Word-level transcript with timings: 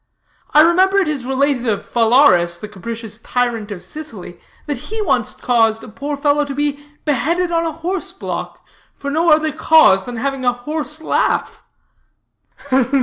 I 0.55 0.61
remember 0.61 0.97
it 0.97 1.07
is 1.07 1.27
related 1.27 1.67
of 1.67 1.85
Phalaris, 1.85 2.57
the 2.57 2.67
capricious 2.67 3.19
tyrant 3.19 3.69
of 3.69 3.83
Sicily, 3.83 4.39
that 4.65 4.77
he 4.89 4.99
once 5.03 5.31
caused 5.35 5.83
a 5.83 5.87
poor 5.87 6.17
fellow 6.17 6.43
to 6.43 6.55
be 6.55 6.83
beheaded 7.05 7.51
on 7.51 7.67
a 7.67 7.71
horse 7.71 8.11
block, 8.11 8.65
for 8.95 9.11
no 9.11 9.29
other 9.31 9.51
cause 9.51 10.05
than 10.05 10.15
having 10.17 10.43
a 10.43 10.53
horse 10.53 11.03
laugh." 11.03 11.61